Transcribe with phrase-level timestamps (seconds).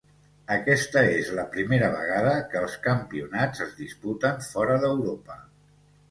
[0.53, 5.37] Aquesta és la primera vegada que els Campionats es disputen fora d'Europa.